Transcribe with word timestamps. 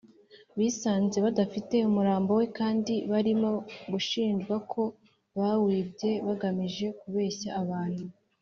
bisanze 0.57 1.17
badafite 1.25 1.75
umurambo 1.89 2.31
we, 2.39 2.45
kandi 2.57 2.93
barimo 3.11 3.49
gushinjwa 3.91 4.55
ko 4.71 4.81
bawibye 5.37 6.11
bagamije 6.25 6.87
kubeshya 6.99 7.49
abantu 7.63 8.03